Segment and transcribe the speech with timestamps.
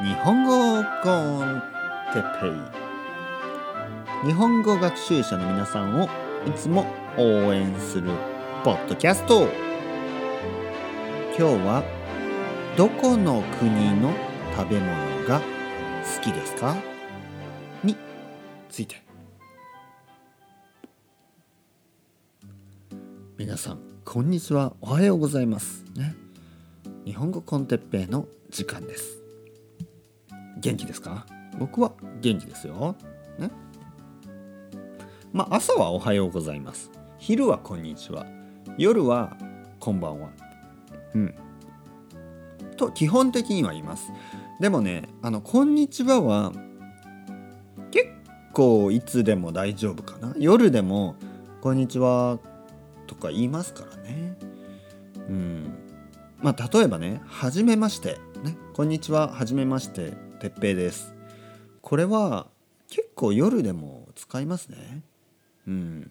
[0.00, 1.60] 日本語コン
[2.12, 2.46] テッペ
[4.24, 6.04] イ日本語学習者の皆さんを
[6.46, 6.86] いつも
[7.16, 8.12] 応援する
[8.62, 9.48] ポッドキャスト
[11.36, 11.82] 今日は
[12.76, 14.12] どこの国の
[14.56, 16.76] 食べ物が好きですか
[17.82, 17.96] に
[18.68, 19.02] ついて。
[23.36, 24.74] 皆さんこんにちは。
[24.80, 25.84] おはようございます。
[25.96, 26.14] ね。
[27.04, 29.27] 日本語コンテッペイの時間です。
[30.58, 31.24] 元気ですか？
[31.58, 32.96] 僕は元気ですよ。
[33.38, 33.50] ね。
[35.32, 36.90] まあ朝はおはようございます。
[37.18, 38.26] 昼はこんにちは。
[38.76, 39.36] 夜は
[39.78, 40.30] こんばんは。
[41.14, 41.34] うん。
[42.76, 44.10] と基本的には言います。
[44.60, 46.52] でもねあのこんにちはは
[47.90, 48.08] 結
[48.52, 50.34] 構いつでも大丈夫かな。
[50.38, 51.16] 夜でも
[51.60, 52.38] こんにちは
[53.06, 54.36] とか言いますからね。
[55.28, 55.78] うん。
[56.38, 58.18] まあ例えばねはじめまして。
[58.42, 58.56] ね。
[58.74, 60.27] こんにちははじめまして。
[60.40, 61.14] てっぺいです。
[61.82, 62.46] これは
[62.88, 65.02] 結構夜でも使いますね。
[65.66, 66.10] うん。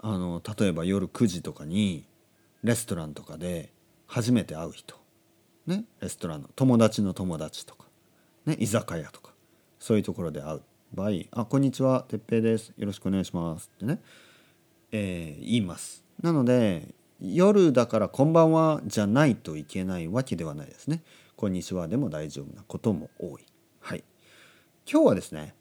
[0.00, 2.06] あの例えば夜9時とかに
[2.62, 3.72] レストランとかで
[4.06, 4.96] 初めて会う人。
[5.66, 5.84] ね。
[6.00, 7.86] レストランの友達の友達とか。
[8.44, 8.56] ね。
[8.60, 9.32] 居酒屋とか。
[9.78, 10.62] そういうところで会う
[10.92, 12.72] 場合「あこんにちはてっぺいです。
[12.76, 14.00] よろしくお願いします」ってね、
[14.92, 16.04] えー言います。
[16.20, 21.02] なので夜だから「こんばんは」じゃないといけないわけではないですね。
[21.36, 23.44] こんにちはでも大丈夫なことも多い。
[23.80, 24.04] はい。
[24.90, 25.54] 今日はですね、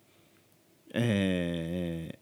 [0.93, 2.17] えー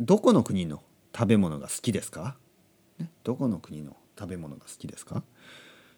[0.00, 0.80] どこの国の
[1.12, 2.36] 食べ物が好きですか、
[2.98, 5.24] ね、どこの国の食べ物が好きですか？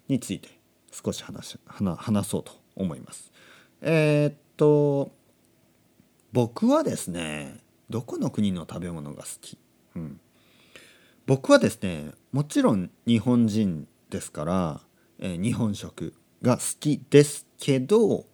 [0.09, 0.49] について
[0.91, 3.31] 少し話し話話そうと思います。
[3.83, 5.11] えーっと
[6.33, 7.59] 僕はですね
[7.91, 9.59] どこの国の食べ物が好き、
[9.97, 10.21] うん、
[11.31, 14.81] 僕はですねもちろん日本人ですから、
[15.21, 18.25] えー日本食が好きですけど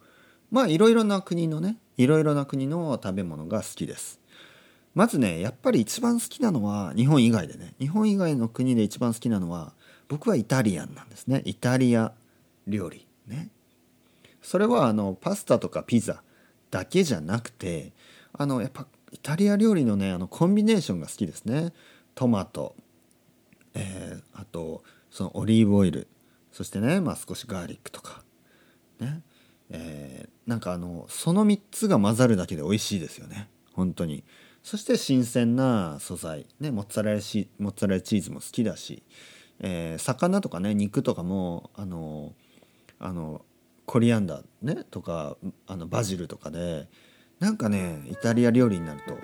[0.50, 4.18] まあいろいろな国のねいろいろな国の食べ物が好きです。
[4.94, 9.74] まずねやっぱり一番好きなのは日本以外でね日本以外の国で一番好きなのは
[10.08, 11.42] 僕はイタリアンなんですね。
[11.44, 12.14] イタリア
[12.66, 13.50] 料理ね。
[14.40, 16.22] それはあのパスタとかピザ
[16.70, 17.92] だけじゃなくて
[18.32, 21.74] あのやっぱイタリア料理のねあのコンビネーションが好きですね。
[22.14, 22.74] トマト。
[23.76, 26.08] えーあとそのオリーブオイル。
[26.52, 28.22] そしてね、まあ、少しガーリックとか。
[29.00, 29.22] ね。
[29.70, 33.48] えーなんかあのその3つが混ざるだけで美味しいですよね。
[33.72, 34.24] 本当に。
[34.62, 39.02] そして新鮮な素材、ね、モッツァレラシモッツァレラチーズも好きだし、
[39.60, 42.32] えー魚とかね肉とかもあの
[42.98, 43.44] あの
[43.86, 46.88] コリアンダーねとかあのバジルとかで。
[47.38, 49.18] なんかねイタリア料理になると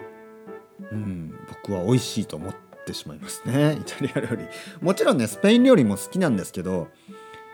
[0.93, 3.79] うん僕は美味しいと思っててしまいますね。
[3.81, 4.47] イタリア料理。
[4.81, 6.89] もちろんねスペイン料理も好きなんですけど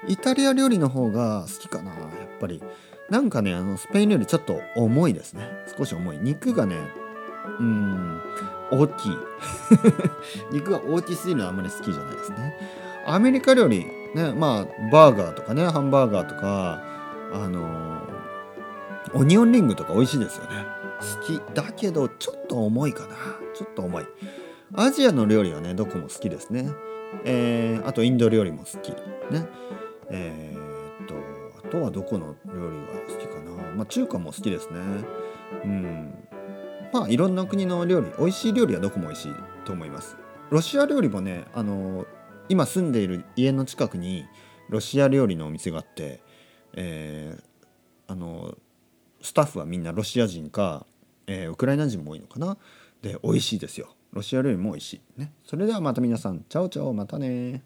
[0.06, 2.00] イタリア料理の方が好きかなやっ
[2.41, 2.62] ぱり。
[3.11, 5.49] なんかねあのスペイン料理ちょっと重いですね。
[5.77, 6.19] 少し重い。
[6.19, 6.77] 肉がね
[7.59, 8.21] うん
[8.71, 9.19] 大きい。
[10.53, 12.59] 肉が大きすぎるのはあんまり好きじゃないですね。
[13.06, 16.83] アメリカ料理ねまあバーガーとかねハンバーガーとか
[17.33, 18.03] あの
[19.15, 20.67] オニオンリングとか美味しいですよね。
[21.00, 21.41] 好き。
[21.55, 23.15] だけどちょっと重いかな。
[23.55, 24.06] ちょっと重い。
[24.75, 26.71] アジアの料理はねどこも好きですね。
[27.25, 28.91] えーあとインド料理も好き
[29.33, 29.47] ね。
[30.11, 31.15] えーっと
[31.67, 33.51] あとはどこの料理が好きかな。
[33.75, 34.79] まあ中華も好きですね。
[35.65, 36.15] うん。
[36.93, 39.33] まあいろんな国の料理美味しい料理はどこも美味しい
[39.65, 40.17] と思います。
[40.51, 42.06] ロシア料理もねあの
[42.49, 44.27] 今住んでいる家の近くに
[44.69, 46.21] ロシア料理のお店があって、
[46.75, 47.43] えー
[48.11, 48.56] あの
[49.21, 50.87] スタッフはみんなロシア人か、
[51.27, 52.56] えーウクライナ人も多いのかな。
[53.03, 53.95] で美味しいですよ。
[54.13, 55.21] ロシア料理も美味しい。
[55.21, 55.33] ね。
[55.45, 56.45] それではまた皆さん。
[56.49, 56.93] チャオチャオ。
[56.93, 57.63] またね